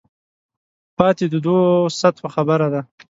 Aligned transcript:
پاتې 0.97 1.25
دوو 1.33 1.59
سطحو 1.99 2.27
خبره 2.35 2.67
ده. 2.73 2.81